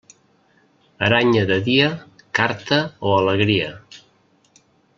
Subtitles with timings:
[1.07, 1.91] Aranya de dia,
[2.39, 3.69] carta o alegria.